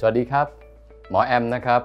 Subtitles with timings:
[0.00, 0.46] สวัสดีครับ
[1.10, 1.82] หมอแอมนะครับ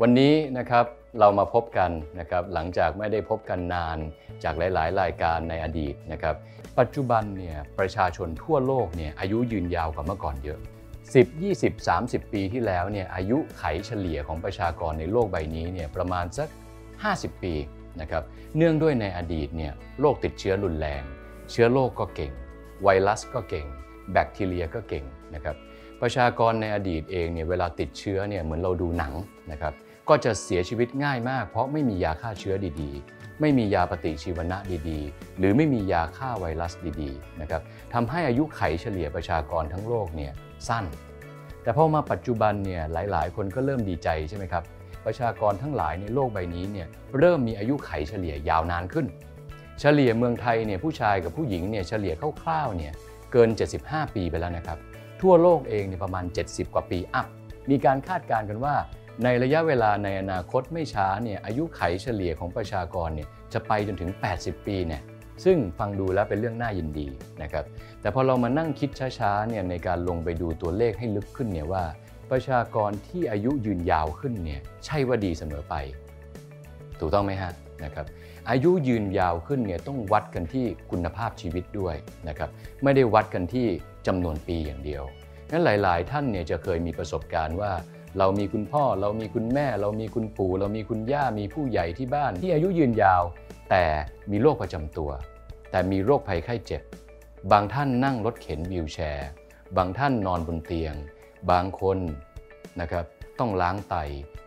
[0.00, 0.84] วันนี้นะครับ
[1.18, 3.98] เรามาพบกันนะครับหลังจากไม่ได้พบกันนาน
[4.44, 6.34] จากหลาย ๆ รายการในอดีตนะครับ
[6.78, 10.58] ปัจจุบันเนี่ยประชาชนทั่วโลกเนี่ยอายุยืนยาวกว่าเมื่อก่อนเยอะ
[11.04, 16.48] 10 20 30 ปีที่แล้วเนี่ยอายุไขเฉลี่ยของประชากรในโลกใบนี้เนี่ยประมาณสัก
[16.96, 17.54] 50 ปี
[18.00, 18.22] นะครับ
[18.56, 21.02] เนื่องด้วยในอดีตเนี่ยโรคติดเชื้อรุนแรง
[21.50, 22.32] เชื้อโรคก็เก่ง
[22.82, 23.66] ไวรัสก็เก่ง
[24.12, 25.04] แบคทีเรียก็เก่ง
[25.34, 25.56] นะครับ
[26.02, 29.12] ประชากรในอดีตเองเนี่ยเวลาติดเชื้อเนี่ยเหมือนเราดูหนัง
[29.52, 29.72] นะครับ
[30.08, 34.58] ก็จะเสียชีวิตง่ายมาก เพราะไม่มียาฆ่าเชื้อดีๆ ไม่มียาปฏิชีวนะ
[34.88, 37.62] ดีๆ หรือไม่มียาฆ่าไวรัสดีๆนะครับ
[37.94, 40.32] ทำให้อายุไขเฉลี่ยประชากรทั้งโลกเนี่ย
[40.68, 40.84] สั้น
[41.62, 44.64] แต่พอมาปัจจุบันเนี่ยหลายๆ คนก็เริ่มดีใจใช่ไหมครับ
[45.06, 49.06] ประชากรทั้งหลายในโลกใบนี้เนี่ยเริ่มมีอายุไขเฉลี่ยยาวนานขึ้น
[49.80, 52.92] เฉลี่ยเมืองไทยเนี่ยผู้ชายกับผู้หญิงเนี่ยเฉลี่ยคร่าวๆเนี่ย
[53.32, 53.48] เกิน
[53.82, 54.78] 75 ปีไปแล้วนะครับ
[55.22, 57.26] ทั่วโลกเองเนี่ยประมาณ 70 กว่าปีอัพ
[57.70, 58.74] มีการคาดการณ์กันว่า
[59.24, 65.02] ในระยะเวลาในอนาคตไม่ช้าเนี่ยอายุไขเฉลี่ยของประชากรเนี่ยจะไปจนถึง 80 ปีเนี่ย
[65.44, 67.08] ซึ่งฟังดูแล้วเป็นเรื่องน่ายินดี
[67.42, 67.64] นะครับ
[68.00, 71.84] แต่พอเรามานั่งคิดช้าๆเนี่ยในการลงไปดูตัวเลขให้ลึกขึ้นเนี่ยว่า
[72.30, 75.74] ประชากรที่อายุยืนยาวขึ้นเนี่ยใช่ว่าดีเสมอไป
[77.00, 77.52] ถูกต้องไหมฮะ
[77.84, 78.06] นะครับ
[78.50, 81.96] อายุยืนยาวขึ้นเนี่ยต้องวัดกันที่คุณภาพชีวิตด้วย
[82.28, 82.50] นะครับ
[82.82, 83.66] ไม่ได้วัดกันที่
[84.06, 85.02] จำนวนปีอย่างเดียว
[85.50, 87.72] งั้นหลาย ๆ ท่านเนี่ยจะเคยมีประสบการณ์ว่า
[88.18, 93.22] เรามีคุณพ่อ เรามีคุณแม่ เรามีคุณปู่ เรามีคุณย่ามีผู้ใหญ่ที่บ้าน ที่อายุยืนยาว
[93.70, 93.84] แต่
[94.30, 95.10] มีโรคประจำตัว
[95.70, 96.82] แต่มีโรคภัยไข้เจ็บ
[97.52, 99.28] บางท่านนั่งรถเข็นวีลแชร์
[99.76, 100.94] บางท่านนอนบนเตียง
[101.50, 101.98] บางคน
[102.80, 103.04] นะครับ
[103.38, 103.96] ต้องล้างไต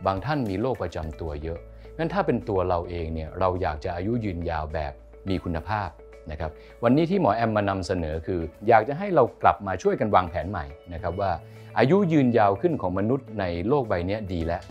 [0.06, 1.60] บางท่านมีโรคประจำตัวเยอะ
[1.98, 4.94] งั้นถ้าเป็นตัวเราเองเนี่ยเราอยากจะอายุยืนยาวแบบ
[5.30, 5.90] มีคุณภาพ
[6.32, 6.52] นะครับ
[6.84, 11.32] วันนี้ที่หมอแอมมานำเสนอคือ อยากจะให้เรากลับมาช่วยกันวางแผนใหม่นะครับว่า
[11.78, 14.62] อายุยืนยาวขึ้นของมนุษย์ในโลกใบนี้ดีแล้ว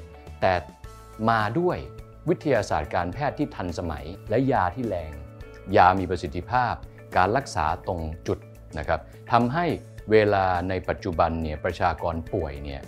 [0.40, 0.52] แต่
[1.30, 1.78] มาด้วย
[2.28, 5.12] วิทยาศาสตร์การแพทย์ที่ทันสมัย และยาที่แรง
[5.76, 6.74] ยามีประสิทธิภาพ
[7.16, 8.38] การรักษาตรงจุด
[8.78, 9.00] นะครับ
[9.32, 9.66] ทำให้
[10.11, 12.82] เวลาในปัจจุบันเนี่ยประชากรป่วยเนี่ย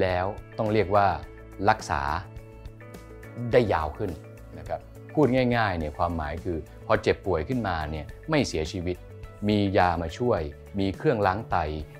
[0.00, 0.26] แล้ว
[0.58, 1.06] ต้องเรียกว่า
[1.70, 2.02] รักษา
[3.52, 4.10] ได้ยาวขึ้น
[4.58, 4.80] นะครับ
[5.14, 5.26] พูด
[5.56, 8.96] ง่ายๆเนี่ยความหมายคือ พอเจ็บป่วยขึ้นมาเนี่ยไม่เสียชีวิต
[9.48, 10.40] มียามาช่วย
[10.78, 11.56] มีเครื่องล้างไต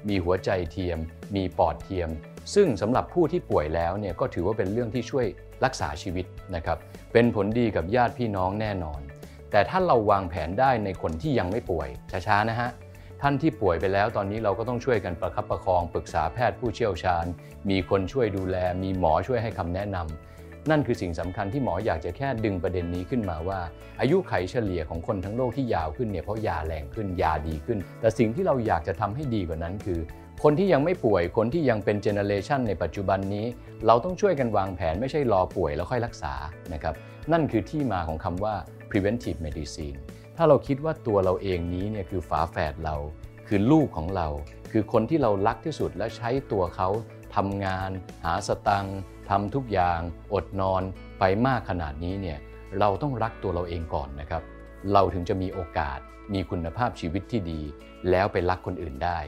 [0.09, 0.99] มีหัวใจเทียม
[1.37, 2.11] มีปอดเทียม
[2.55, 5.27] ซึ่งสำหรับผู้ที่ป่วยแล้วเนี่ยก็ถือว่าเป็นเรื่องที่ช่วย
[5.65, 6.79] รักษาชีวิตนะครับ
[7.13, 9.01] เป็นผลดีกับญาติพี่น้องแน่นอน
[9.51, 11.89] แต่ถ้าเราวางแผนได้ในคนที่ยังไม่ป่วย
[12.27, 12.71] ช้าๆนะฮะ
[13.23, 17.27] ท่านที่ป่วยไปแล้วตอนนี้เราก็ต้องช่วยกันประคับประคองปรึกษาแพทย์ผู้เชี่ยวชาญ
[17.71, 20.40] มีคนช่วยดูแล มีหมอช่วยให้คำแนะนำ
[20.71, 23.61] นั่นคือสิ่งสำคัญที่หมออยากจะแค่ดึงประเด็นนี้ขึ้นมาว่า
[24.01, 30.01] อายุไขเฉลี่ยของคนทั้งโลกที่ยาวขึ้นเนี่ยเพราะยาแรงขึ้นยาดีขึ้น แต่สิ่งที่เราอยากจะทำให้ดีกว่านั้นคือ
[30.43, 33.47] คนที่ยังไม่ป่วยคนที่ยังเป็นเจเนเรชันในปัจจุบันนี้
[33.87, 36.35] เราต้องช่วยกันวางแผนไม่ใช่รอป่วยแล้วค่อยรักษา
[36.73, 36.95] นะครับ
[37.33, 38.55] นั่นคือที่มาของคำว่า
[38.91, 39.99] preventive medicine
[40.37, 42.97] ถ้าเราคิดว่าตัวเราเองนี้เนี่ยคือฝาแฝดเรา
[43.49, 44.29] คือลูกของเรา
[44.73, 46.89] คือคนที่เรารักที่สุดและใช้ตัวเขา
[47.37, 47.91] ทำงาน
[48.25, 48.99] หาสตังค์
[49.31, 50.01] ทำทุกอย่าง
[50.35, 50.83] อดนอน
[51.19, 52.39] ไปมากขนาดนี้เนี่ย
[52.79, 54.43] เราต้องรักตัวเราเองก่อนนะครับ
[54.93, 55.99] เราถึงจะมีโอกาส
[56.35, 57.61] มีคุณภาพชีวิตที่ดี
[58.11, 59.19] แล้วไปรักคนอื่นได้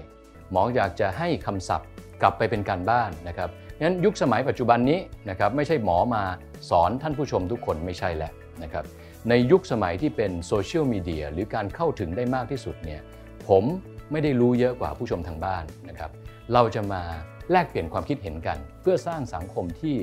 [0.50, 1.88] หมออยากจะให้คำศัพท์
[2.22, 3.50] กลับไปเป็นการบ้านนะครับ
[3.82, 6.22] งั้นยุคสมัยปัจจุบันนี้นะครับไม่ใช่หมอมา
[6.70, 8.32] สอนท่านผู้ชมทุกคนไม่ใช่แล้ว
[8.62, 8.84] นะครับ
[9.28, 13.00] ในยุคสมัยที่เป็นโซเชียลมีเดียหรือการเข้าถึงได้มากที่สุดเนี่ย
[13.48, 13.64] ผม
[14.10, 16.10] ไม่ได้รู้เยอะกว่าผู้ชมทางบ้านนะครับ
[16.52, 17.02] เราจะมา
[17.50, 19.96] แลกเปลี่ยนความคิดเห็นกัน เพื่อสร้างสังคมที่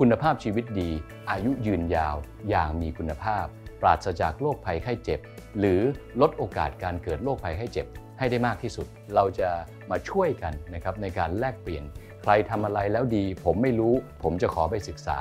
[0.00, 0.90] คุณภาพชีวิตดี
[1.30, 2.16] อายุยืนยาว
[2.48, 3.44] อย่างมีคุณภาพ
[3.80, 5.20] ปราศจากโรคภัยไข้เจ็บ
[5.58, 5.80] หรือ
[6.20, 7.86] ลดโอกาสการเกิดโรคภัยไข้เจ็บ
[8.18, 9.48] ให้ได้มากที่สุด เราจะ
[9.90, 11.84] มาช่วยกันนะครับในการแลกเปลี่ยน
[12.22, 15.18] ใครทำอะไรแล้วดี ผมไม่รู้ ผมจะขอไปศึกษา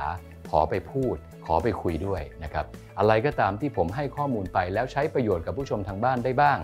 [0.51, 2.65] ขอไปพูด ขอไปคุยด้วยนะครับ
[2.99, 6.59] อะไรก็ตามที่ผมให้ข้อมูลไปแล้วใช้ประโยชน์กับผู้ชมทางบ้านได้บ้าง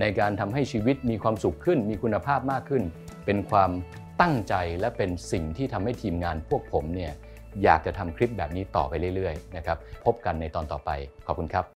[0.00, 2.82] ในการทำให้ชีวิตมีความสุขขึ้น มีคุณภาพมากขึ้น
[3.26, 3.70] เป็นความ
[4.20, 7.12] ตั้งใจและเป็นสิ่งที่ทำให้ทีมงานพวกผมเนี่ย
[7.64, 10.90] อยากจะทำคลิปแบบนี้ต่อไปเรื่อยๆนะครับพบกันในตอนต่อไป
[11.26, 11.66] ขอบคุณครับ